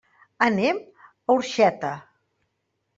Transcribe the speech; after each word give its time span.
Anem 0.45 0.79
a 0.87 1.37
Orxeta. 1.37 1.95